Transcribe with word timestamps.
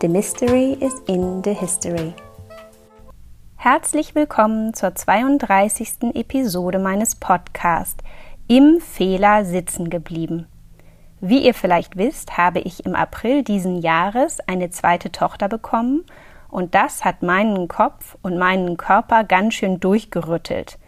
The 0.00 0.06
Mystery 0.06 0.74
is 0.74 0.94
in 1.08 1.42
the 1.42 1.52
History. 1.52 2.14
Herzlich 3.56 4.14
willkommen 4.14 4.72
zur 4.72 4.94
32. 4.94 6.14
Episode 6.14 6.78
meines 6.78 7.16
Podcasts 7.16 8.04
Im 8.46 8.80
Fehler 8.80 9.44
sitzen 9.44 9.90
geblieben. 9.90 10.46
Wie 11.20 11.44
ihr 11.44 11.52
vielleicht 11.52 11.96
wisst, 11.96 12.38
habe 12.38 12.60
ich 12.60 12.86
im 12.86 12.94
April 12.94 13.42
diesen 13.42 13.78
Jahres 13.78 14.38
eine 14.46 14.70
zweite 14.70 15.10
Tochter 15.10 15.48
bekommen 15.48 16.04
und 16.48 16.76
das 16.76 17.04
hat 17.04 17.24
meinen 17.24 17.66
Kopf 17.66 18.16
und 18.22 18.38
meinen 18.38 18.76
Körper 18.76 19.24
ganz 19.24 19.54
schön 19.54 19.80
durchgerüttelt. 19.80 20.78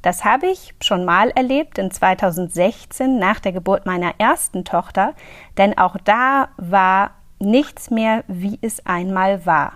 Das 0.00 0.24
habe 0.24 0.46
ich 0.46 0.74
schon 0.80 1.04
mal 1.04 1.28
erlebt 1.28 1.76
in 1.76 1.90
2016 1.90 3.18
nach 3.18 3.38
der 3.38 3.52
Geburt 3.52 3.84
meiner 3.84 4.14
ersten 4.16 4.64
Tochter, 4.64 5.12
denn 5.58 5.76
auch 5.76 5.98
da 6.02 6.48
war 6.56 7.10
nichts 7.38 7.90
mehr, 7.90 8.24
wie 8.28 8.58
es 8.62 8.84
einmal 8.86 9.46
war. 9.46 9.72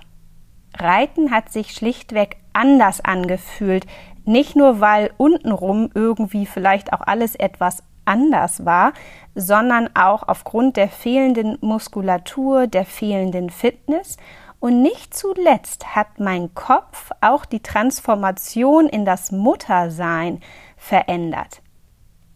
Reiten 0.78 1.30
hat 1.30 1.50
sich 1.50 1.72
schlichtweg 1.72 2.36
anders 2.52 3.00
angefühlt, 3.04 3.86
nicht 4.24 4.56
nur 4.56 4.80
weil 4.80 5.10
untenrum 5.16 5.90
irgendwie 5.94 6.46
vielleicht 6.46 6.92
auch 6.92 7.00
alles 7.00 7.34
etwas 7.34 7.82
anders 8.04 8.64
war, 8.64 8.92
sondern 9.34 9.90
auch 9.94 10.26
aufgrund 10.26 10.76
der 10.76 10.88
fehlenden 10.88 11.58
Muskulatur, 11.60 12.66
der 12.66 12.84
fehlenden 12.84 13.50
Fitness 13.50 14.16
und 14.58 14.82
nicht 14.82 15.14
zuletzt 15.14 15.96
hat 15.96 16.18
mein 16.20 16.54
Kopf 16.54 17.10
auch 17.20 17.44
die 17.46 17.62
Transformation 17.62 18.88
in 18.88 19.04
das 19.04 19.32
Muttersein 19.32 20.40
verändert. 20.76 21.62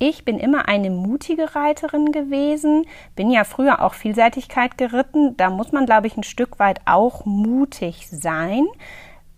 Ich 0.07 0.27
bin 0.27 0.39
immer 0.39 0.69
eine 0.69 0.91
mutige 0.91 1.55
Reiterin 1.55 2.13
gewesen, 2.13 2.85
bin 3.17 3.31
ja 3.31 3.45
früher 3.45 3.81
auch 3.81 3.95
Vielseitigkeit 3.95 4.77
geritten. 4.77 5.35
Da 5.39 5.49
muss 5.49 5.73
man, 5.73 5.87
glaube 5.87 6.09
ich, 6.09 6.19
ein 6.19 6.25
Stück 6.25 6.59
weit 6.59 6.83
auch 6.85 7.25
mutig 7.25 8.11
sein. 8.11 8.67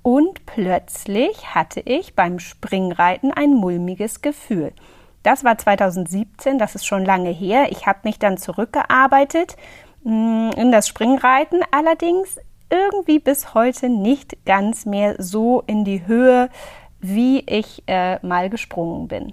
Und 0.02 0.44
plötzlich 0.44 1.54
hatte 1.54 1.78
ich 1.78 2.16
beim 2.16 2.40
Springreiten 2.40 3.30
ein 3.30 3.54
mulmiges 3.54 4.22
Gefühl. 4.22 4.72
Das 5.22 5.44
war 5.44 5.56
2017, 5.56 6.58
das 6.58 6.74
ist 6.74 6.84
schon 6.84 7.04
lange 7.04 7.30
her. 7.30 7.66
Ich 7.70 7.86
habe 7.86 8.00
mich 8.02 8.18
dann 8.18 8.36
zurückgearbeitet 8.36 9.54
mm, 10.02 10.50
in 10.56 10.72
das 10.72 10.88
Springreiten, 10.88 11.60
allerdings 11.70 12.40
irgendwie 12.70 13.20
bis 13.20 13.54
heute 13.54 13.88
nicht 13.88 14.44
ganz 14.44 14.84
mehr 14.84 15.14
so 15.20 15.62
in 15.68 15.84
die 15.84 16.08
Höhe, 16.08 16.50
wie 16.98 17.38
ich 17.46 17.84
äh, 17.86 18.18
mal 18.26 18.50
gesprungen 18.50 19.06
bin. 19.06 19.32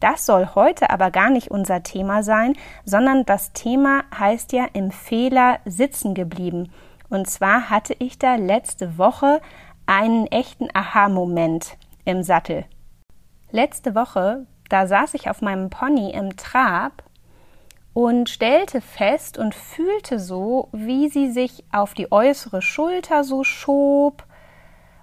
Das 0.00 0.26
soll 0.26 0.50
heute 0.54 0.90
aber 0.90 1.10
gar 1.10 1.30
nicht 1.30 1.50
unser 1.50 1.82
Thema 1.82 2.22
sein, 2.22 2.54
sondern 2.84 3.24
das 3.24 3.52
Thema 3.52 4.04
heißt 4.16 4.52
ja 4.52 4.66
im 4.72 4.90
Fehler 4.90 5.58
sitzen 5.64 6.14
geblieben. 6.14 6.70
Und 7.08 7.28
zwar 7.28 7.70
hatte 7.70 7.94
ich 7.98 8.18
da 8.18 8.34
letzte 8.34 8.98
Woche 8.98 9.40
einen 9.86 10.26
echten 10.26 10.68
Aha-Moment 10.74 11.78
im 12.04 12.22
Sattel. 12.22 12.64
Letzte 13.50 13.94
Woche, 13.94 14.46
da 14.68 14.86
saß 14.86 15.14
ich 15.14 15.30
auf 15.30 15.40
meinem 15.40 15.70
Pony 15.70 16.10
im 16.10 16.36
Trab 16.36 17.04
und 17.94 18.28
stellte 18.28 18.82
fest 18.82 19.38
und 19.38 19.54
fühlte 19.54 20.18
so, 20.18 20.68
wie 20.72 21.08
sie 21.08 21.30
sich 21.30 21.64
auf 21.72 21.94
die 21.94 22.12
äußere 22.12 22.60
Schulter 22.60 23.24
so 23.24 23.44
schob 23.44 24.24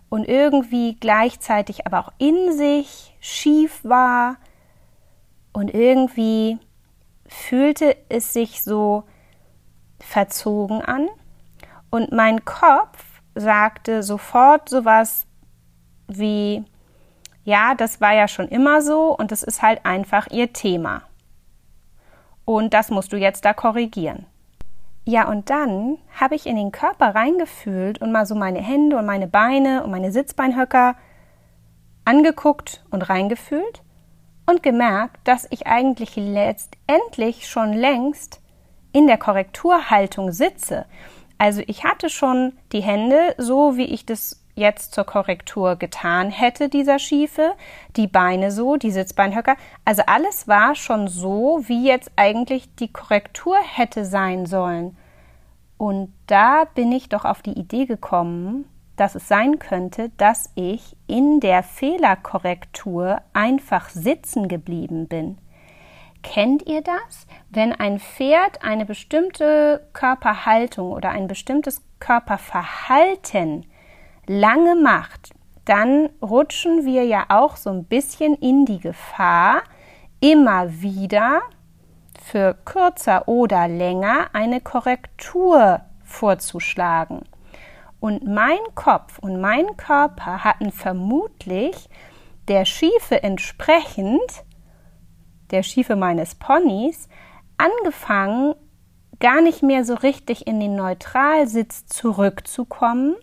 und 0.09 0.27
irgendwie 0.27 0.95
gleichzeitig 0.99 1.87
aber 1.87 1.99
auch 1.99 2.11
in 2.19 2.55
sich 2.55 3.15
schief 3.19 3.83
war 3.83 4.35
und 5.53 5.73
irgendwie 5.73 6.57
fühlte 7.27 7.95
es 8.09 8.33
sich 8.33 8.63
so 8.63 9.03
verzogen 9.99 10.81
an 10.81 11.07
und 11.89 12.11
mein 12.11 12.43
Kopf 12.43 13.21
sagte 13.35 14.03
sofort 14.03 14.67
sowas 14.67 15.25
wie, 16.07 16.65
ja, 17.43 17.75
das 17.75 18.01
war 18.01 18.13
ja 18.13 18.27
schon 18.27 18.47
immer 18.47 18.81
so 18.81 19.15
und 19.15 19.31
das 19.31 19.43
ist 19.43 19.61
halt 19.61 19.85
einfach 19.85 20.27
ihr 20.31 20.53
Thema. 20.53 21.03
Und 22.45 22.73
das 22.73 22.89
musst 22.89 23.13
du 23.13 23.17
jetzt 23.17 23.45
da 23.45 23.53
korrigieren. 23.53 24.25
Ja, 25.05 25.27
und 25.27 25.49
dann 25.49 25.97
habe 26.19 26.35
ich 26.35 26.45
in 26.45 26.55
den 26.55 26.71
Körper 26.71 27.13
reingefühlt 27.13 28.01
und 28.01 28.11
mal 28.11 28.25
so 28.25 28.35
meine 28.35 28.59
Hände 28.59 28.97
und 28.97 29.05
meine 29.05 29.27
Beine 29.27 29.83
und 29.83 29.91
meine 29.91 30.11
Sitzbeinhöcker 30.11 30.95
angeguckt 32.05 32.83
und 32.89 33.09
reingefühlt 33.09 33.81
und 34.45 34.63
gemerkt, 34.63 35.19
dass 35.25 35.47
ich 35.49 35.67
eigentlich 35.67 36.15
letztendlich 36.15 37.47
schon 37.47 37.73
längst 37.73 38.41
in 38.91 39.07
der 39.07 39.17
Korrekturhaltung 39.17 40.31
sitze. 40.31 40.85
Also 41.37 41.61
ich 41.67 41.83
hatte 41.83 42.09
schon 42.09 42.53
die 42.71 42.81
Hände 42.81 43.35
so, 43.37 43.75
wie 43.77 43.85
ich 43.85 44.05
das 44.05 44.43
jetzt 44.55 44.93
zur 44.93 45.03
Korrektur 45.03 45.75
getan 45.75 46.29
hätte, 46.29 46.69
dieser 46.69 46.99
Schiefe, 46.99 47.53
die 47.95 48.07
Beine 48.07 48.51
so, 48.51 48.75
die 48.75 48.91
Sitzbeinhöcker. 48.91 49.55
Also 49.83 50.03
alles 50.05 50.47
war 50.47 50.75
schon 50.75 51.07
so, 51.07 51.61
wie 51.65 51.87
jetzt 51.87 52.11
eigentlich 52.15 52.73
die 52.75 52.91
Korrektur 52.91 53.57
hätte 53.57 54.05
sein 54.05 54.45
sollen. 54.45 54.95
Und 55.77 56.13
da 56.27 56.65
bin 56.65 56.91
ich 56.91 57.09
doch 57.09 57.25
auf 57.25 57.41
die 57.41 57.57
Idee 57.59 57.85
gekommen, 57.85 58.65
dass 58.95 59.15
es 59.15 59.27
sein 59.27 59.59
könnte, 59.59 60.11
dass 60.17 60.51
ich 60.55 60.95
in 61.07 61.39
der 61.39 61.63
Fehlerkorrektur 61.63 63.21
einfach 63.33 63.89
sitzen 63.89 64.47
geblieben 64.47 65.07
bin. 65.07 65.37
Kennt 66.21 66.65
ihr 66.67 66.81
das? 66.81 67.27
Wenn 67.49 67.73
ein 67.73 67.99
Pferd 67.99 68.63
eine 68.63 68.85
bestimmte 68.85 69.87
Körperhaltung 69.93 70.91
oder 70.91 71.09
ein 71.09 71.27
bestimmtes 71.27 71.81
Körperverhalten 71.99 73.65
lange 74.25 74.75
macht, 74.75 75.31
dann 75.65 76.09
rutschen 76.21 76.85
wir 76.85 77.03
ja 77.03 77.25
auch 77.29 77.57
so 77.57 77.69
ein 77.69 77.85
bisschen 77.85 78.35
in 78.35 78.65
die 78.65 78.79
Gefahr, 78.79 79.63
immer 80.19 80.81
wieder 80.81 81.41
für 82.21 82.55
kürzer 82.65 83.27
oder 83.27 83.67
länger 83.67 84.29
eine 84.33 84.61
Korrektur 84.61 85.81
vorzuschlagen. 86.03 87.23
Und 88.03 88.27
mein 88.27 88.59
Kopf 88.75 89.17
und 89.19 89.39
mein 89.39 89.77
Körper 89.77 90.43
hatten 90.43 90.73
vermutlich 90.73 91.87
der 92.49 92.65
Schiefe 92.65 93.23
entsprechend, 93.23 94.43
der 95.51 95.63
Schiefe 95.63 95.95
meines 95.95 96.35
Ponys, 96.35 97.07
angefangen, 97.55 98.55
gar 99.21 99.41
nicht 99.41 99.63
mehr 99.63 99.85
so 99.85 99.93
richtig 99.93 100.47
in 100.47 100.59
den 100.59 100.75
Neutralsitz 100.75 101.85
zurückzukommen, 101.85 103.15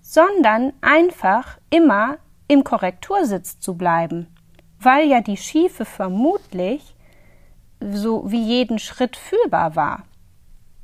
sondern 0.00 0.72
einfach 0.80 1.58
immer 1.68 2.16
im 2.46 2.64
Korrektursitz 2.64 3.60
zu 3.60 3.76
bleiben, 3.76 4.34
weil 4.80 5.06
ja 5.06 5.20
die 5.20 5.36
Schiefe 5.36 5.84
vermutlich 5.84 6.96
so 7.78 8.22
wie 8.30 8.42
jeden 8.42 8.78
Schritt 8.78 9.18
fühlbar 9.18 9.76
war. 9.76 10.04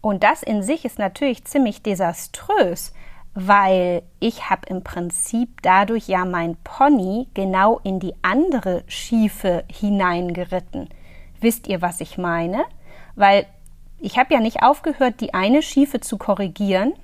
Und 0.03 0.23
das 0.23 0.43
in 0.43 0.63
sich 0.63 0.85
ist 0.85 0.99
natürlich 0.99 1.47
ziemlich 1.47 1.83
desaströs, 1.83 2.93
weil 3.35 4.03
ich 4.21 4.49
habe 4.49 4.67
im 4.69 4.83
Prinzip 4.85 5.61
dadurch 5.63 6.09
ja 6.09 6.25
mein 6.25 6.57
Pony 6.63 7.29
genau 7.35 7.81
in 7.83 7.99
die 7.99 8.15
andere 8.23 8.85
Schiefe 8.87 9.65
hineingeritten. 9.71 10.89
Wisst 11.41 11.67
ihr, 11.67 11.83
was 11.83 12.01
ich 12.01 12.17
meine? 12.17 12.65
Weil 13.17 13.47
ich 13.99 14.19
habe 14.19 14.35
ja 14.35 14.41
nicht 14.41 14.63
aufgehört, 14.63 15.21
die 15.21 15.35
eine 15.35 15.63
Schiefe 15.63 16.01
zu 16.01 16.17
korrigieren, 16.17 16.95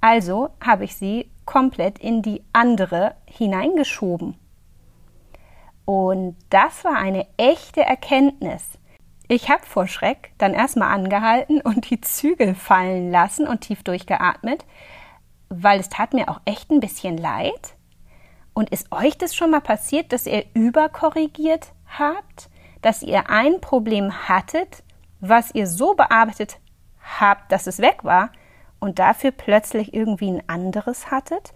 also 0.00 0.50
habe 0.64 0.84
ich 0.84 0.96
sie 0.96 1.30
komplett 1.44 1.98
in 1.98 2.22
die 2.22 2.42
andere 2.52 3.14
hineingeschoben. 3.26 4.34
Und 5.84 6.36
das 6.48 6.84
war 6.84 6.96
eine 6.96 7.26
echte 7.36 7.82
Erkenntnis. 7.82 8.64
Ich 9.28 9.50
habe 9.50 9.66
vor 9.66 9.86
Schreck 9.86 10.32
dann 10.38 10.54
erstmal 10.54 10.94
angehalten 10.94 11.60
und 11.60 11.90
die 11.90 12.00
Zügel 12.00 12.54
fallen 12.54 13.10
lassen 13.10 13.46
und 13.46 13.60
tief 13.62 13.82
durchgeatmet, 13.82 14.64
weil 15.50 15.78
es 15.78 15.90
tat 15.90 16.14
mir 16.14 16.30
auch 16.30 16.40
echt 16.46 16.70
ein 16.70 16.80
bisschen 16.80 17.18
leid. 17.18 17.74
Und 18.54 18.70
ist 18.70 18.90
euch 18.90 19.16
das 19.18 19.34
schon 19.34 19.50
mal 19.50 19.60
passiert, 19.60 20.12
dass 20.12 20.26
ihr 20.26 20.44
überkorrigiert 20.54 21.72
habt? 21.98 22.48
Dass 22.82 23.02
ihr 23.02 23.28
ein 23.28 23.60
Problem 23.60 24.28
hattet, 24.28 24.82
was 25.20 25.54
ihr 25.54 25.66
so 25.66 25.94
bearbeitet 25.94 26.58
habt, 27.18 27.52
dass 27.52 27.66
es 27.66 27.78
weg 27.78 28.04
war? 28.04 28.30
und 28.80 28.98
dafür 28.98 29.30
plötzlich 29.30 29.94
irgendwie 29.94 30.30
ein 30.30 30.42
anderes 30.48 31.10
hattet? 31.10 31.52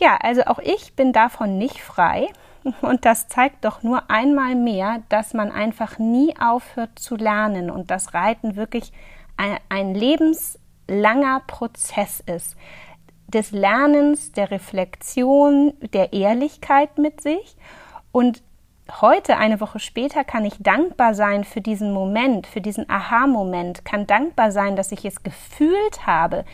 Ja, 0.00 0.16
also 0.22 0.42
auch 0.46 0.60
ich 0.60 0.94
bin 0.94 1.12
davon 1.12 1.58
nicht 1.58 1.82
frei. 1.82 2.28
Und 2.82 3.04
das 3.04 3.28
zeigt 3.28 3.64
doch 3.64 3.82
nur 3.82 4.10
einmal 4.10 4.54
mehr, 4.54 5.02
dass 5.08 5.32
man 5.32 5.52
einfach 5.52 5.98
nie 5.98 6.34
aufhört 6.40 6.98
zu 6.98 7.16
lernen 7.16 7.70
und 7.70 7.90
dass 7.90 8.14
Reiten 8.14 8.56
wirklich 8.56 8.92
ein, 9.36 9.58
ein 9.68 9.94
lebenslanger 9.94 11.40
Prozess 11.46 12.20
ist. 12.20 12.56
Des 13.28 13.50
Lernens, 13.52 14.32
der 14.32 14.50
Reflexion, 14.50 15.74
der 15.92 16.12
Ehrlichkeit 16.12 16.98
mit 16.98 17.20
sich. 17.20 17.56
Und 18.10 18.42
heute, 19.00 19.36
eine 19.36 19.60
Woche 19.60 19.78
später, 19.78 20.24
kann 20.24 20.44
ich 20.44 20.56
dankbar 20.58 21.14
sein 21.14 21.44
für 21.44 21.60
diesen 21.60 21.92
Moment, 21.92 22.46
für 22.46 22.60
diesen 22.60 22.88
Aha-Moment, 22.88 23.84
kann 23.84 24.06
dankbar 24.06 24.50
sein, 24.50 24.76
dass 24.76 24.92
ich 24.92 25.04
es 25.04 25.22
gefühlt 25.22 26.06
habe, 26.06 26.44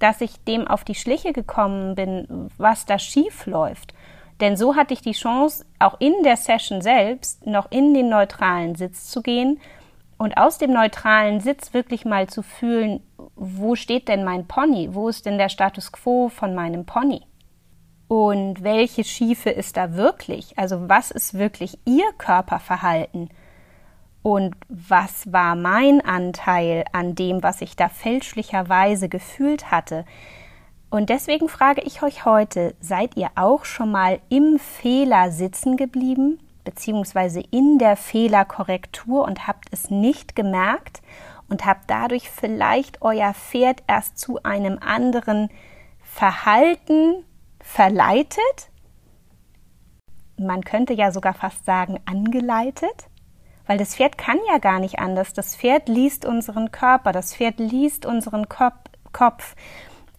dass 0.00 0.20
ich 0.20 0.42
dem 0.44 0.66
auf 0.66 0.82
die 0.82 0.94
Schliche 0.94 1.32
gekommen 1.32 1.94
bin, 1.94 2.50
was 2.58 2.86
da 2.86 2.98
schief 2.98 3.46
läuft. 3.46 3.94
Denn 4.40 4.56
so 4.56 4.74
hatte 4.74 4.94
ich 4.94 5.02
die 5.02 5.12
Chance, 5.12 5.66
auch 5.78 6.00
in 6.00 6.14
der 6.24 6.36
Session 6.36 6.80
selbst 6.80 7.46
noch 7.46 7.70
in 7.70 7.94
den 7.94 8.08
neutralen 8.08 8.74
Sitz 8.74 9.10
zu 9.10 9.22
gehen 9.22 9.60
und 10.16 10.36
aus 10.38 10.58
dem 10.58 10.72
neutralen 10.72 11.40
Sitz 11.40 11.74
wirklich 11.74 12.04
mal 12.04 12.26
zu 12.26 12.42
fühlen, 12.42 13.02
wo 13.42 13.74
steht 13.74 14.08
denn 14.08 14.22
mein 14.22 14.46
Pony? 14.46 14.90
Wo 14.92 15.08
ist 15.08 15.24
denn 15.24 15.38
der 15.38 15.48
Status 15.48 15.92
quo 15.92 16.28
von 16.28 16.54
meinem 16.54 16.84
Pony? 16.84 17.22
Und 18.06 18.62
welche 18.62 19.02
Schiefe 19.02 19.48
ist 19.48 19.78
da 19.78 19.94
wirklich? 19.94 20.58
Also 20.58 20.90
was 20.90 21.10
ist 21.10 21.32
wirklich 21.32 21.78
ihr 21.86 22.12
Körperverhalten? 22.18 23.30
Und 24.22 24.54
was 24.68 25.32
war 25.32 25.56
mein 25.56 26.02
Anteil 26.02 26.84
an 26.92 27.14
dem, 27.14 27.42
was 27.42 27.62
ich 27.62 27.76
da 27.76 27.88
fälschlicherweise 27.88 29.08
gefühlt 29.08 29.70
hatte? 29.70 30.04
Und 30.90 31.08
deswegen 31.08 31.48
frage 31.48 31.80
ich 31.80 32.02
euch 32.02 32.26
heute, 32.26 32.74
seid 32.80 33.16
ihr 33.16 33.30
auch 33.36 33.64
schon 33.64 33.90
mal 33.90 34.20
im 34.28 34.58
Fehler 34.58 35.30
sitzen 35.30 35.78
geblieben, 35.78 36.40
beziehungsweise 36.64 37.40
in 37.50 37.78
der 37.78 37.96
Fehlerkorrektur 37.96 39.24
und 39.24 39.46
habt 39.46 39.68
es 39.70 39.88
nicht 39.88 40.36
gemerkt 40.36 41.00
und 41.50 41.66
habt 41.66 41.90
dadurch 41.90 42.30
vielleicht 42.30 43.02
euer 43.02 43.34
Pferd 43.34 43.82
erst 43.86 44.18
zu 44.18 44.42
einem 44.42 44.78
anderen 44.80 45.50
Verhalten 46.02 47.24
verleitet? 47.60 48.70
Man 50.38 50.64
könnte 50.64 50.94
ja 50.94 51.12
sogar 51.12 51.34
fast 51.34 51.66
sagen 51.66 52.00
angeleitet, 52.06 53.08
weil 53.66 53.76
das 53.76 53.96
Pferd 53.96 54.16
kann 54.16 54.38
ja 54.50 54.58
gar 54.58 54.78
nicht 54.80 54.98
anders. 54.98 55.34
Das 55.34 55.54
Pferd 55.54 55.88
liest 55.88 56.24
unseren 56.24 56.70
Körper, 56.72 57.12
das 57.12 57.34
Pferd 57.34 57.58
liest 57.58 58.06
unseren 58.06 58.48
Kopf 58.48 59.54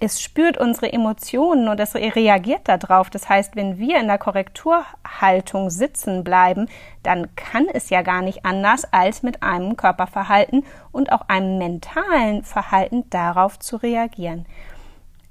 es 0.03 0.19
spürt 0.19 0.57
unsere 0.57 0.91
Emotionen 0.91 1.67
und 1.67 1.79
es 1.79 1.93
reagiert 1.93 2.67
darauf. 2.67 3.11
Das 3.11 3.29
heißt, 3.29 3.55
wenn 3.55 3.77
wir 3.77 3.99
in 3.99 4.07
der 4.07 4.17
Korrekturhaltung 4.17 5.69
sitzen 5.69 6.23
bleiben, 6.23 6.67
dann 7.03 7.35
kann 7.35 7.67
es 7.71 7.91
ja 7.91 8.01
gar 8.01 8.23
nicht 8.23 8.43
anders, 8.43 8.91
als 8.91 9.21
mit 9.21 9.43
einem 9.43 9.77
Körperverhalten 9.77 10.65
und 10.91 11.11
auch 11.11 11.29
einem 11.29 11.59
mentalen 11.59 12.43
Verhalten 12.43 13.07
darauf 13.11 13.59
zu 13.59 13.77
reagieren. 13.77 14.47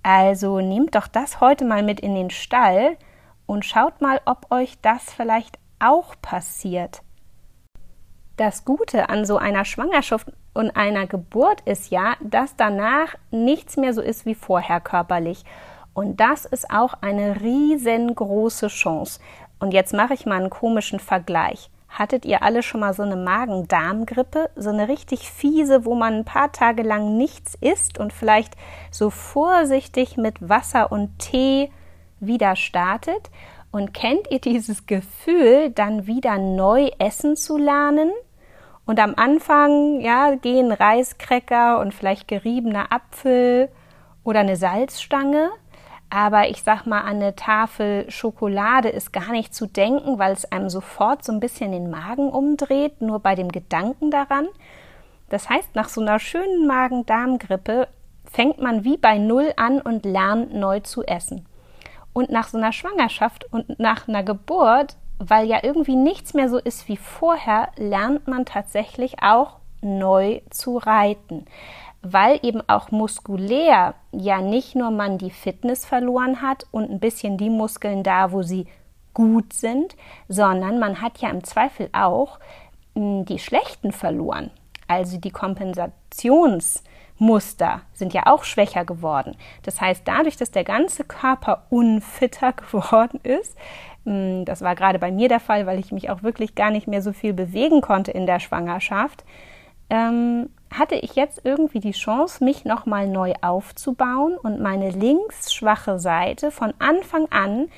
Also 0.04 0.60
nehmt 0.60 0.94
doch 0.94 1.08
das 1.08 1.40
heute 1.40 1.64
mal 1.64 1.82
mit 1.82 1.98
in 1.98 2.14
den 2.14 2.30
Stall 2.30 2.96
und 3.46 3.64
schaut 3.64 4.00
mal, 4.00 4.20
ob 4.24 4.52
euch 4.52 4.80
das 4.82 5.12
vielleicht 5.12 5.58
auch 5.80 6.14
passiert. 6.22 7.02
Das 8.36 8.64
Gute 8.64 9.08
an 9.08 9.24
so 9.24 9.36
einer 9.36 9.64
Schwangerschaft 9.64 10.28
und 10.52 10.76
einer 10.76 11.06
Geburt 11.06 11.60
ist 11.62 11.90
ja, 11.90 12.14
dass 12.20 12.56
danach 12.56 13.14
nichts 13.30 13.76
mehr 13.76 13.94
so 13.94 14.00
ist 14.00 14.26
wie 14.26 14.34
vorher 14.34 14.80
körperlich. 14.80 15.44
Und 15.94 16.20
das 16.20 16.44
ist 16.44 16.70
auch 16.70 16.94
eine 17.00 17.40
riesengroße 17.40 18.68
Chance. 18.68 19.20
Und 19.58 19.72
jetzt 19.72 19.92
mache 19.92 20.14
ich 20.14 20.26
mal 20.26 20.40
einen 20.40 20.50
komischen 20.50 20.98
Vergleich. 20.98 21.70
Hattet 21.88 22.24
ihr 22.24 22.42
alle 22.42 22.62
schon 22.62 22.80
mal 22.80 22.94
so 22.94 23.02
eine 23.02 23.16
Magen-Darm-Grippe? 23.16 24.50
So 24.54 24.70
eine 24.70 24.88
richtig 24.88 25.30
fiese, 25.30 25.84
wo 25.84 25.94
man 25.94 26.14
ein 26.14 26.24
paar 26.24 26.52
Tage 26.52 26.82
lang 26.82 27.16
nichts 27.16 27.56
isst 27.60 27.98
und 27.98 28.12
vielleicht 28.12 28.54
so 28.90 29.10
vorsichtig 29.10 30.16
mit 30.16 30.48
Wasser 30.48 30.92
und 30.92 31.18
Tee 31.18 31.70
wieder 32.20 32.54
startet? 32.54 33.30
Und 33.72 33.92
kennt 33.92 34.30
ihr 34.30 34.40
dieses 34.40 34.86
Gefühl, 34.86 35.70
dann 35.70 36.06
wieder 36.06 36.38
neu 36.38 36.90
essen 36.98 37.36
zu 37.36 37.56
lernen? 37.56 38.10
Und 38.90 38.98
am 38.98 39.14
Anfang, 39.14 40.00
ja, 40.00 40.34
gehen 40.34 40.72
Reiskräcker 40.72 41.78
und 41.78 41.94
vielleicht 41.94 42.26
geriebener 42.26 42.90
Apfel 42.90 43.68
oder 44.24 44.40
eine 44.40 44.56
Salzstange. 44.56 45.50
Aber 46.10 46.48
ich 46.48 46.64
sag 46.64 46.86
mal, 46.86 47.02
an 47.02 47.18
eine 47.18 47.36
Tafel 47.36 48.10
Schokolade 48.10 48.88
ist 48.88 49.12
gar 49.12 49.30
nicht 49.30 49.54
zu 49.54 49.66
denken, 49.66 50.18
weil 50.18 50.32
es 50.32 50.50
einem 50.50 50.68
sofort 50.70 51.22
so 51.22 51.30
ein 51.30 51.38
bisschen 51.38 51.70
den 51.70 51.88
Magen 51.88 52.30
umdreht, 52.30 53.00
nur 53.00 53.20
bei 53.20 53.36
dem 53.36 53.52
Gedanken 53.52 54.10
daran. 54.10 54.48
Das 55.28 55.48
heißt, 55.48 55.76
nach 55.76 55.88
so 55.88 56.00
einer 56.00 56.18
schönen 56.18 56.66
Magen-Darm-Grippe 56.66 57.86
fängt 58.24 58.60
man 58.60 58.82
wie 58.82 58.96
bei 58.96 59.18
Null 59.18 59.52
an 59.56 59.80
und 59.80 60.04
lernt 60.04 60.52
neu 60.52 60.80
zu 60.80 61.04
essen. 61.04 61.46
Und 62.12 62.30
nach 62.30 62.48
so 62.48 62.58
einer 62.58 62.72
Schwangerschaft 62.72 63.46
und 63.52 63.78
nach 63.78 64.08
einer 64.08 64.24
Geburt 64.24 64.96
weil 65.20 65.46
ja 65.46 65.60
irgendwie 65.62 65.94
nichts 65.96 66.34
mehr 66.34 66.48
so 66.48 66.58
ist 66.58 66.88
wie 66.88 66.96
vorher, 66.96 67.68
lernt 67.76 68.26
man 68.26 68.44
tatsächlich 68.46 69.22
auch 69.22 69.58
neu 69.82 70.40
zu 70.48 70.78
reiten. 70.78 71.44
Weil 72.02 72.40
eben 72.42 72.62
auch 72.66 72.90
muskulär 72.90 73.94
ja 74.12 74.40
nicht 74.40 74.74
nur 74.74 74.90
man 74.90 75.18
die 75.18 75.30
Fitness 75.30 75.84
verloren 75.84 76.40
hat 76.40 76.64
und 76.70 76.90
ein 76.90 77.00
bisschen 77.00 77.36
die 77.36 77.50
Muskeln 77.50 78.02
da, 78.02 78.32
wo 78.32 78.40
sie 78.42 78.66
gut 79.12 79.52
sind, 79.52 79.94
sondern 80.28 80.78
man 80.78 81.02
hat 81.02 81.18
ja 81.18 81.28
im 81.28 81.44
Zweifel 81.44 81.90
auch 81.92 82.38
hm, 82.94 83.26
die 83.26 83.38
schlechten 83.38 83.92
verloren. 83.92 84.50
Also 84.88 85.18
die 85.18 85.30
Kompensationsmuster 85.30 87.82
sind 87.92 88.14
ja 88.14 88.22
auch 88.24 88.44
schwächer 88.44 88.86
geworden. 88.86 89.36
Das 89.62 89.82
heißt, 89.82 90.08
dadurch, 90.08 90.38
dass 90.38 90.50
der 90.50 90.64
ganze 90.64 91.04
Körper 91.04 91.66
unfitter 91.68 92.52
geworden 92.54 93.20
ist, 93.22 93.54
das 94.44 94.62
war 94.62 94.74
gerade 94.74 94.98
bei 94.98 95.12
mir 95.12 95.28
der 95.28 95.40
Fall, 95.40 95.66
weil 95.66 95.78
ich 95.78 95.92
mich 95.92 96.10
auch 96.10 96.22
wirklich 96.22 96.54
gar 96.54 96.70
nicht 96.70 96.86
mehr 96.86 97.02
so 97.02 97.12
viel 97.12 97.32
bewegen 97.32 97.80
konnte 97.80 98.10
in 98.10 98.26
der 98.26 98.40
Schwangerschaft. 98.40 99.24
Ähm, 99.88 100.50
hatte 100.72 100.94
ich 100.94 101.16
jetzt 101.16 101.40
irgendwie 101.44 101.80
die 101.80 101.92
Chance, 101.92 102.44
mich 102.44 102.64
nochmal 102.64 103.08
neu 103.08 103.34
aufzubauen 103.40 104.36
und 104.36 104.60
meine 104.60 104.90
links 104.90 105.52
schwache 105.52 105.98
Seite 105.98 106.50
von 106.50 106.72
Anfang 106.78 107.26
an 107.30 107.68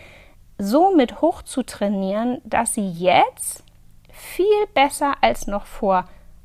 so 0.58 0.94
mit 0.94 1.20
hoch 1.20 1.42
zu 1.42 1.62
trainieren, 1.62 2.40
dass 2.44 2.74
sie 2.74 2.88
jetzt 2.88 3.64
viel 4.10 4.66
besser 4.74 5.14
als 5.22 5.46
noch 5.46 5.64
vor 5.66 6.04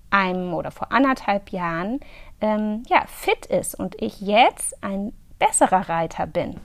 einem 0.10 0.53
oder 0.53 0.72
vor 0.72 0.91
anderthalb 0.91 1.51
Jahren 1.51 2.00
ähm, 2.39 2.84
ja, 2.88 3.03
fit 3.08 3.46
ist 3.46 3.75
und 3.75 4.01
ich 4.01 4.22
jetzt 4.22 4.82
ein 4.84 5.13
besserer 5.38 5.89
Reiter 5.89 6.25
bin. 6.25 6.60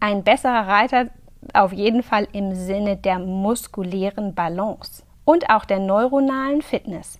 Ein 0.00 0.24
besserer 0.24 0.66
Reiter 0.66 1.10
auf 1.52 1.72
jeden 1.72 2.02
Fall 2.02 2.28
im 2.32 2.54
Sinne 2.54 2.96
der 2.96 3.18
muskulären 3.18 4.34
Balance 4.34 5.02
und 5.24 5.50
auch 5.50 5.64
der 5.64 5.78
neuronalen 5.78 6.62
Fitness. 6.62 7.18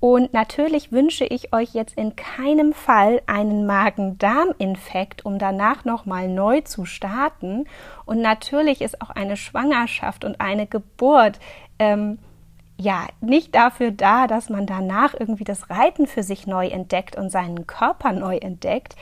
Und 0.00 0.34
natürlich 0.34 0.92
wünsche 0.92 1.24
ich 1.24 1.54
euch 1.54 1.72
jetzt 1.72 1.96
in 1.96 2.14
keinem 2.14 2.74
Fall 2.74 3.22
einen 3.26 3.64
Magen-Darm-Infekt, 3.64 5.24
um 5.24 5.38
danach 5.38 5.86
nochmal 5.86 6.28
neu 6.28 6.60
zu 6.60 6.84
starten. 6.84 7.64
Und 8.04 8.20
natürlich 8.20 8.82
ist 8.82 9.00
auch 9.00 9.08
eine 9.08 9.38
Schwangerschaft 9.38 10.26
und 10.26 10.42
eine 10.42 10.66
Geburt 10.66 11.40
ähm, 11.78 12.18
ja 12.76 13.06
nicht 13.22 13.54
dafür 13.54 13.92
da, 13.92 14.26
dass 14.26 14.50
man 14.50 14.66
danach 14.66 15.14
irgendwie 15.18 15.44
das 15.44 15.70
Reiten 15.70 16.06
für 16.06 16.22
sich 16.22 16.46
neu 16.46 16.66
entdeckt 16.66 17.16
und 17.16 17.30
seinen 17.30 17.66
Körper 17.66 18.12
neu 18.12 18.36
entdeckt. 18.36 18.96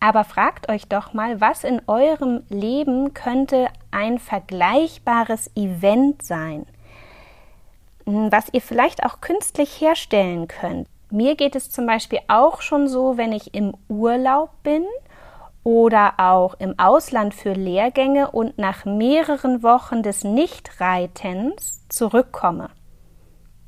Aber 0.00 0.24
fragt 0.24 0.70
euch 0.70 0.88
doch 0.88 1.12
mal, 1.12 1.42
was 1.42 1.62
in 1.62 1.82
eurem 1.86 2.42
Leben 2.48 3.12
könnte 3.12 3.68
ein 3.90 4.18
vergleichbares 4.18 5.50
Event 5.54 6.24
sein, 6.24 6.66
hm, 8.06 8.32
was 8.32 8.48
ihr 8.52 8.62
vielleicht 8.62 9.04
auch 9.04 9.20
künstlich 9.20 9.78
herstellen 9.80 10.48
könnt. 10.48 10.88
Mir 11.10 11.36
geht 11.36 11.54
es 11.54 11.70
zum 11.70 11.86
Beispiel 11.86 12.20
auch 12.28 12.62
schon 12.62 12.88
so, 12.88 13.18
wenn 13.18 13.32
ich 13.32 13.54
im 13.54 13.74
Urlaub 13.88 14.50
bin 14.62 14.86
oder 15.64 16.14
auch 16.18 16.54
im 16.54 16.78
Ausland 16.78 17.34
für 17.34 17.52
Lehrgänge 17.52 18.30
und 18.30 18.56
nach 18.58 18.86
mehreren 18.86 19.62
Wochen 19.62 20.02
des 20.02 20.24
Nichtreitens 20.24 21.86
zurückkomme. 21.88 22.70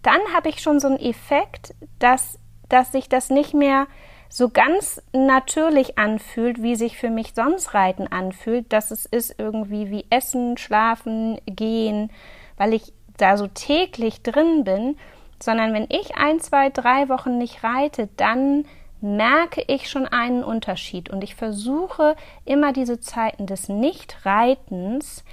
Dann 0.03 0.21
habe 0.35 0.49
ich 0.49 0.63
schon 0.63 0.81
so 0.81 0.89
einen 0.89 0.99
Effekt, 0.99 1.75
dass, 1.99 2.39
dass 2.69 2.93
sich 2.93 3.09
das 3.09 3.29
nicht 3.29 3.55
mehr 3.55 3.87
so 4.33 4.49
ganz 4.49 5.03
natürlich 5.13 5.99
anfühlt, 5.99 6.63
wie 6.63 6.75
sich 6.75 6.97
für 6.97 7.11
mich 7.11 7.35
sonst 7.35 7.75
Reiten 7.75 8.07
anfühlt, 8.07 8.73
dass 8.73 8.91
es 8.91 9.05
ist 9.05 9.35
irgendwie 9.37 9.91
wie 9.91 10.07
Essen, 10.09 10.57
Schlafen, 10.57 11.39
Gehen, 11.45 12.11
weil 12.57 12.73
ich 12.73 12.95
da 13.19 13.37
so 13.37 13.47
täglich 13.47 14.23
drin 14.23 14.65
bin, 14.65 14.97
sondern 15.39 15.75
wenn 15.75 15.87
ich 15.91 16.17
ein, 16.17 16.41
zwei, 16.41 16.71
drei 16.71 17.11
Wochen 17.11 17.37
nicht 17.37 17.63
reite, 17.63 18.09
dann 18.17 18.65
merke 19.03 19.65
ich 19.67 19.91
schon 19.91 20.07
einen 20.07 20.45
Unterschied. 20.45 21.11
Und 21.11 21.23
ich 21.23 21.35
versuche 21.35 22.17
immer 22.47 22.73
diese 22.73 23.01
Zeiten 23.01 23.47
des 23.47 23.69
Nichtreitens 23.69 25.25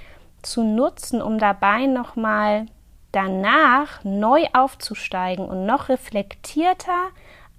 zu 0.42 0.62
nutzen, 0.62 1.22
um 1.22 1.38
dabei 1.38 1.86
nochmal 1.86 2.66
danach 3.12 4.04
neu 4.04 4.44
aufzusteigen 4.52 5.48
und 5.48 5.64
noch 5.64 5.88
reflektierter 5.88 7.08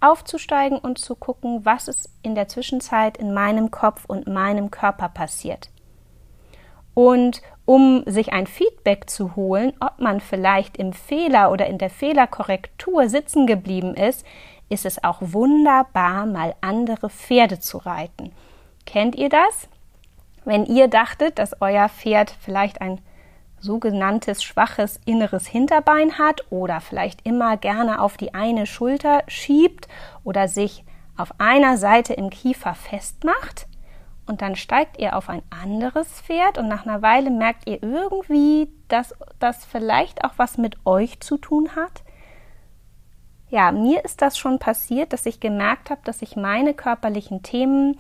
aufzusteigen 0.02 0.78
und 0.78 0.98
zu 0.98 1.16
gucken, 1.16 1.66
was 1.66 1.88
ist 1.88 2.10
in 2.22 2.36
der 2.36 2.48
Zwischenzeit 2.48 3.18
in 3.18 3.34
meinem 3.34 3.72
Kopf 3.72 4.06
und 4.06 4.28
meinem 4.28 4.72
Körper 4.72 5.10
passiert. 5.10 5.70
Und 6.94 7.42
um 7.66 8.04
sich 8.06 8.34
ein 8.34 8.48
Feedback 8.48 9.10
zu 9.10 9.36
holen, 9.36 9.74
ob 9.80 10.00
man 10.00 10.20
vielleicht 10.20 10.78
im 10.78 10.94
Fehler 10.94 11.52
oder 11.52 11.68
in 11.68 11.78
der 11.78 11.90
Fehlerkorrektur 11.90 13.08
sitzen 13.08 13.48
geblieben 13.48 13.96
ist, 13.96 14.26
ist 14.70 14.86
es 14.86 15.04
auch 15.04 15.18
wunderbar, 15.22 16.26
mal 16.26 16.56
andere 16.62 17.10
Pferde 17.10 17.60
zu 17.60 17.78
reiten. 17.78 18.32
Kennt 18.86 19.16
ihr 19.16 19.30
das? 19.30 19.70
Wenn 20.44 20.66
ihr 20.66 20.88
dachtet, 20.88 21.40
dass 21.40 21.62
euer 21.62 21.88
Pferd 21.88 22.36
vielleicht 22.42 22.82
ein 22.82 23.00
sogenanntes 23.62 24.44
schwaches 24.44 25.00
inneres 25.06 25.48
Hinterbein 25.48 26.18
hat 26.18 26.42
oder 26.50 26.82
vielleicht 26.82 27.26
immer 27.26 27.58
gerne 27.58 28.02
auf 28.02 28.18
die 28.18 28.34
eine 28.34 28.66
Schulter 28.66 29.24
schiebt 29.28 29.88
oder 30.24 30.48
sich 30.48 30.84
auf 31.16 31.34
einer 31.40 31.78
Seite 31.78 32.14
im 32.14 32.30
Kiefer 32.30 32.74
festmacht, 32.74 33.68
und 34.32 34.42
dann 34.42 34.56
steigt 34.56 34.98
ihr 34.98 35.18
auf 35.18 35.28
ein 35.28 35.42
anderes 35.50 36.08
Pferd 36.22 36.58
und 36.58 36.68
nach 36.68 36.86
einer 36.86 37.02
Weile 37.02 37.30
merkt 37.30 37.68
ihr 37.68 37.84
irgendwie, 37.84 38.70
dass 38.88 39.14
das 39.40 39.66
vielleicht 39.66 40.24
auch 40.24 40.34
was 40.38 40.58
mit 40.58 40.78
euch 40.86 41.20
zu 41.20 41.38
tun 41.38 41.76
hat. 41.76 42.04
Ja, 43.50 43.74
mir 43.74 44.06
ist 44.06 44.22
das 44.22 44.38
schon 44.38 44.60
passiert, 44.60 45.12
dass 45.12 45.26
ich 45.26 45.42
gemerkt 45.42 45.90
habe, 45.90 46.00
dass 46.06 46.22
ich 46.22 46.38
meine 46.38 46.74
körperlichen 46.74 47.44
Themen 47.44 47.98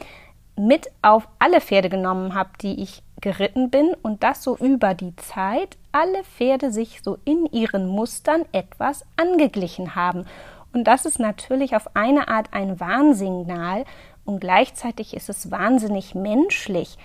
mit 0.55 0.89
auf 1.01 1.27
alle 1.39 1.59
Pferde 1.59 1.89
genommen 1.89 2.33
habe, 2.33 2.51
die 2.61 2.81
ich 2.81 3.03
geritten 3.21 3.69
bin 3.69 3.93
und 4.01 4.23
dass 4.23 4.43
so 4.43 4.57
über 4.57 4.93
die 4.93 5.15
Zeit 5.15 5.77
alle 5.91 6.23
Pferde 6.23 6.71
sich 6.71 7.01
so 7.03 7.17
in 7.23 7.45
ihren 7.47 7.87
Mustern 7.87 8.43
etwas 8.51 9.05
angeglichen 9.15 9.95
haben. 9.95 10.25
Und 10.73 10.85
das 10.85 11.05
ist 11.05 11.19
natürlich 11.19 11.75
auf 11.75 11.95
eine 11.95 12.27
Art 12.27 12.47
ein 12.51 12.79
Warnsignal 12.79 13.85
und 14.25 14.39
gleichzeitig 14.39 15.13
ist 15.15 15.29
es 15.29 15.51
wahnsinnig 15.51 16.15
menschlich, 16.15 16.97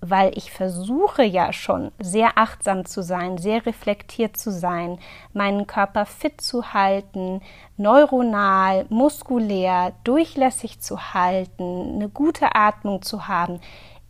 weil 0.00 0.36
ich 0.36 0.52
versuche 0.52 1.24
ja 1.24 1.52
schon 1.52 1.90
sehr 1.98 2.38
achtsam 2.38 2.84
zu 2.84 3.02
sein, 3.02 3.38
sehr 3.38 3.66
reflektiert 3.66 4.36
zu 4.36 4.52
sein, 4.52 4.98
meinen 5.32 5.66
Körper 5.66 6.06
fit 6.06 6.40
zu 6.40 6.72
halten, 6.72 7.40
neuronal, 7.76 8.86
muskulär, 8.90 9.92
durchlässig 10.04 10.80
zu 10.80 11.14
halten, 11.14 11.94
eine 11.94 12.08
gute 12.08 12.54
Atmung 12.54 13.02
zu 13.02 13.26
haben. 13.26 13.60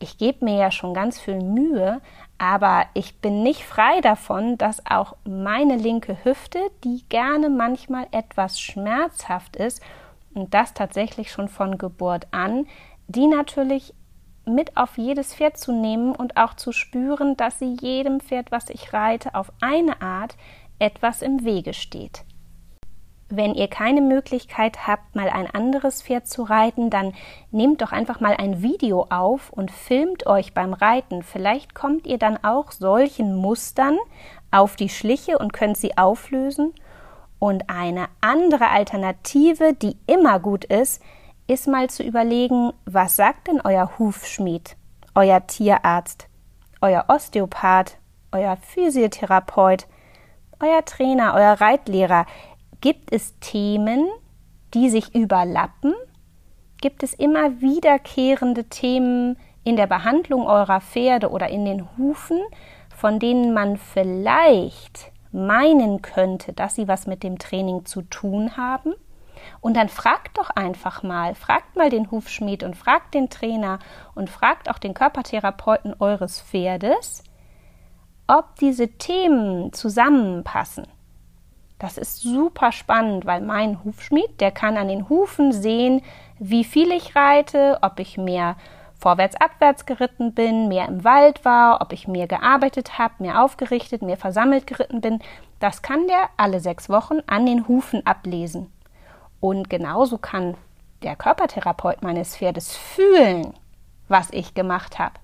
Ich 0.01 0.19
gebe 0.19 0.45
mir 0.45 0.57
ja 0.57 0.71
schon 0.71 0.95
ganz 0.95 1.19
viel 1.19 1.41
Mühe, 1.41 2.01
aber 2.39 2.87
ich 2.95 3.21
bin 3.21 3.43
nicht 3.43 3.65
frei 3.65 4.01
davon, 4.01 4.57
dass 4.57 4.87
auch 4.87 5.17
meine 5.25 5.77
linke 5.77 6.25
Hüfte, 6.25 6.61
die 6.85 7.05
gerne 7.09 7.49
manchmal 7.49 8.07
etwas 8.13 8.61
schmerzhaft 8.61 9.57
ist, 9.57 9.83
und 10.35 10.55
das 10.55 10.75
tatsächlich 10.75 11.33
schon 11.33 11.49
von 11.49 11.79
Geburt 11.79 12.29
an, 12.31 12.67
die 13.09 13.27
natürlich 13.27 13.95
mit 14.45 14.77
auf 14.77 14.97
jedes 14.97 15.35
Pferd 15.35 15.59
zu 15.59 15.73
nehmen 15.73 16.15
und 16.15 16.37
auch 16.37 16.55
zu 16.55 16.73
spüren, 16.73 17.37
dass 17.37 17.59
sie 17.59 17.77
jedem 17.81 18.21
Pferd, 18.21 18.51
was 18.51 18.71
ich 18.71 18.93
reite, 18.93 19.35
auf 19.35 19.53
eine 19.61 20.01
Art 20.01 20.37
etwas 20.79 21.23
im 21.23 21.45
Wege 21.45 21.75
steht. 21.75 22.25
Wenn 23.31 23.55
ihr 23.55 23.69
keine 23.69 24.01
Möglichkeit 24.01 24.87
habt, 24.87 25.15
mal 25.15 25.29
ein 25.29 25.49
anderes 25.49 26.03
Pferd 26.03 26.27
zu 26.27 26.45
reiten, 26.45 26.89
dann 26.89 27.13
nehmt 27.51 27.83
doch 27.83 27.93
einfach 27.93 28.21
mal 28.21 28.35
ein 28.35 28.63
Video 28.63 29.07
auf 29.11 29.51
und 29.51 29.71
filmt 29.71 30.27
euch 30.27 30.55
beim 30.55 30.73
Reiten. 30.73 31.23
Vielleicht 31.23 31.75
kommt 31.75 32.07
ihr 32.07 32.19
dann 32.19 32.43
auch 32.43 32.73
solchen 32.73 33.37
Mustern 33.37 33.99
auf 34.51 34.77
die 34.77 34.89
Schliche 34.89 35.39
und 35.39 35.53
könnt 35.53 35.77
sie 35.77 35.99
auflösen 35.99 36.73
und 37.39 37.71
eine 37.71 38.07
andere 38.21 38.69
Alternative, 38.69 39.75
die 39.75 39.97
immer 40.07 40.41
gut 40.41 40.65
ist, 40.65 41.03
ist 41.47 41.69
mal 41.69 41.89
zu 41.89 42.03
überlegen, 42.03 42.73
was 42.85 43.17
sagt 43.17 43.49
denn 43.49 43.61
euer 43.63 43.99
Hufschmied, 43.99 44.77
euer 45.15 45.47
Tierarzt, 45.47 46.29
euer 46.81 47.05
Osteopath, 47.09 47.97
euer 48.33 48.57
Physiotherapeut, 48.57 49.87
euer 50.61 50.85
Trainer, 50.85 51.35
euer 51.35 51.53
Reitlehrer. 51.61 52.27
Gibt 52.81 53.13
es 53.13 53.37
Themen, 53.41 54.07
die 54.73 54.89
sich 54.89 55.13
überlappen? 55.13 55.95
Gibt 56.81 57.03
es 57.03 57.13
immer 57.13 57.61
wiederkehrende 57.61 58.65
Themen 58.65 59.37
in 59.65 59.75
der 59.75 59.89
Behandlung 59.89 60.47
eurer 60.47 60.81
Pferde 60.81 61.31
oder 61.31 61.49
in 61.49 61.65
den 61.65 61.89
Hufen, 61.97 62.41
von 62.95 63.19
denen 63.19 63.53
man 63.53 63.79
vielleicht 63.79 65.11
meinen 65.33 66.03
könnte, 66.03 66.53
dass 66.53 66.77
sie 66.77 66.87
was 66.87 67.09
mit 67.09 67.25
dem 67.25 67.39
Training 67.39 67.85
zu 67.85 68.03
tun 68.03 68.57
haben. 68.57 68.95
Und 69.61 69.77
dann 69.77 69.89
fragt 69.89 70.39
doch 70.39 70.51
einfach 70.51 71.03
mal, 71.03 71.35
fragt 71.35 71.77
mal 71.77 71.91
den 71.91 72.13
Hufschmied 72.13 72.63
und 72.63 72.77
fragt 72.77 73.13
den 73.15 73.29
Trainer 73.29 73.81
und 74.15 74.31
fragt 74.31 74.71
auch 74.71 74.79
den 74.79 74.95
Körpertherapeuten 74.95 75.97
eures 75.99 76.41
Pferdes, 76.41 77.25
ob 78.29 78.55
diese 78.57 78.89
Themen 78.89 79.73
zusammenpassen. 79.73 80.87
Das 81.79 81.97
ist 81.97 82.21
super 82.21 82.73
spannend, 82.73 83.25
weil 83.25 83.41
mein 83.41 83.85
Hufschmied, 83.85 84.41
der 84.41 84.51
kann 84.51 84.77
an 84.77 84.89
den 84.89 85.09
Hufen 85.09 85.53
sehen, 85.53 86.03
wie 86.39 86.65
viel 86.65 86.91
ich 86.91 87.15
reite, 87.15 87.79
ob 87.83 88.01
ich 88.01 88.19
mehr 88.19 88.57
vorwärts, 88.99 89.37
abwärts 89.37 89.87
geritten 89.87 90.35
bin, 90.35 90.67
mehr 90.67 90.89
im 90.89 91.05
Wald 91.05 91.45
war, 91.45 91.81
ob 91.81 91.93
ich 91.93 92.09
mehr 92.09 92.27
gearbeitet 92.27 92.99
habe, 92.99 93.15
mehr 93.19 93.43
aufgerichtet, 93.43 94.03
mehr 94.03 94.17
versammelt 94.17 94.67
geritten 94.67 95.01
bin, 95.01 95.21
das 95.61 95.83
kann 95.83 96.07
der 96.09 96.29
alle 96.37 96.61
sechs 96.61 96.89
Wochen 96.89 97.21
an 97.27 97.47
den 97.47 97.69
Hufen 97.69 98.05
ablesen. 98.07 98.73
Und 99.41 99.71
genauso 99.71 100.19
kann 100.19 100.57
der 101.03 101.15
Körpertherapeut 101.15 102.03
meines 102.03 102.37
Pferdes 102.37 102.77
fühlen, 102.77 103.55
was 104.09 104.31
ich 104.33 104.55
gemacht 104.55 104.99
habe. 104.99 105.15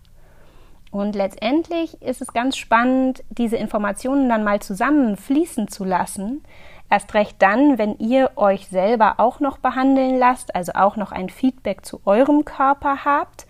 Und 0.94 1.16
letztendlich 1.16 2.00
ist 2.02 2.22
es 2.22 2.32
ganz 2.32 2.56
spannend, 2.56 3.24
diese 3.28 3.56
Informationen 3.56 4.28
dann 4.28 4.44
mal 4.44 4.60
zusammen 4.60 5.16
fließen 5.16 5.66
zu 5.66 5.82
lassen. 5.82 6.44
Erst 6.88 7.14
recht 7.14 7.42
dann, 7.42 7.78
wenn 7.78 7.98
ihr 7.98 8.30
euch 8.36 8.68
selber 8.68 9.14
auch 9.18 9.40
noch 9.40 9.58
behandeln 9.58 10.20
lasst, 10.20 10.54
also 10.54 10.70
auch 10.76 10.94
noch 10.94 11.10
ein 11.10 11.30
Feedback 11.30 11.84
zu 11.84 12.00
eurem 12.04 12.44
Körper 12.44 13.04
habt 13.04 13.46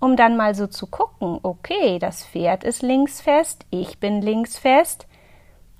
um 0.00 0.16
dann 0.16 0.36
mal 0.36 0.54
so 0.54 0.66
zu 0.66 0.86
gucken, 0.86 1.40
okay, 1.42 1.98
das 1.98 2.24
Pferd 2.24 2.62
ist 2.62 2.82
linksfest, 2.82 3.66
ich 3.70 3.98
bin 3.98 4.22
linksfest. 4.22 5.06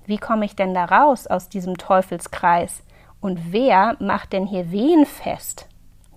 Wie 0.07 0.19
komme 0.19 0.45
ich 0.45 0.57
denn 0.57 0.75
da 0.75 0.87
raus 0.87 1.27
aus 1.27 1.49
diesem 1.49 1.79
Teufelskreis? 1.79 2.83
Und 3.21 3.53
wer 3.53 3.97
macht 4.01 4.33
denn 4.33 4.45
hier 4.45 4.73
wen 4.73 5.07
fest? 5.07 5.69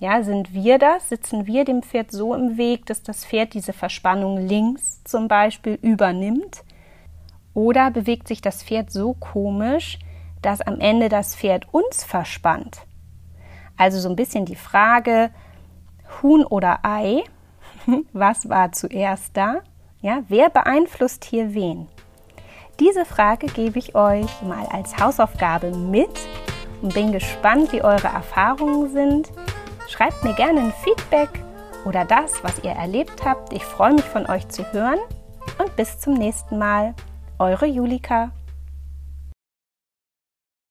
Ja, 0.01 0.23
sind 0.23 0.51
wir 0.51 0.79
das? 0.79 1.09
Sitzen 1.09 1.45
wir 1.45 1.63
dem 1.63 1.83
Pferd 1.83 2.09
so 2.09 2.33
im 2.33 2.57
Weg, 2.57 2.87
dass 2.87 3.03
das 3.03 3.23
Pferd 3.23 3.53
diese 3.53 3.71
Verspannung 3.71 4.39
links 4.47 5.03
zum 5.03 5.27
Beispiel 5.27 5.77
übernimmt? 5.79 6.63
Oder 7.53 7.91
bewegt 7.91 8.27
sich 8.27 8.41
das 8.41 8.63
Pferd 8.63 8.91
so 8.91 9.13
komisch, 9.13 9.99
dass 10.41 10.61
am 10.61 10.79
Ende 10.79 11.07
das 11.07 11.35
Pferd 11.35 11.71
uns 11.71 12.03
verspannt? 12.03 12.81
Also 13.77 13.99
so 13.99 14.09
ein 14.09 14.15
bisschen 14.15 14.45
die 14.45 14.55
Frage, 14.55 15.29
Huhn 16.23 16.45
oder 16.45 16.79
Ei, 16.81 17.23
was 18.11 18.49
war 18.49 18.71
zuerst 18.71 19.37
da? 19.37 19.57
Ja, 20.01 20.23
wer 20.29 20.49
beeinflusst 20.49 21.25
hier 21.25 21.53
wen? 21.53 21.87
Diese 22.79 23.05
Frage 23.05 23.45
gebe 23.45 23.77
ich 23.77 23.93
euch 23.93 24.41
mal 24.41 24.65
als 24.65 24.97
Hausaufgabe 24.97 25.69
mit 25.77 26.09
und 26.81 26.95
bin 26.95 27.11
gespannt, 27.11 27.71
wie 27.71 27.83
eure 27.83 28.07
Erfahrungen 28.07 28.89
sind. 28.89 29.31
Schreibt 29.91 30.23
mir 30.23 30.33
gerne 30.33 30.61
ein 30.61 30.73
Feedback 30.83 31.29
oder 31.83 32.05
das, 32.05 32.41
was 32.43 32.63
ihr 32.63 32.71
erlebt 32.71 33.25
habt. 33.25 33.51
Ich 33.51 33.65
freue 33.65 33.93
mich 33.93 34.05
von 34.05 34.25
euch 34.25 34.47
zu 34.47 34.63
hören 34.71 34.99
und 35.57 35.75
bis 35.75 35.99
zum 35.99 36.13
nächsten 36.13 36.57
Mal. 36.57 36.93
Eure 37.39 37.65
Julika. 37.65 38.31